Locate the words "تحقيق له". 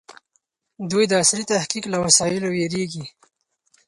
1.53-1.97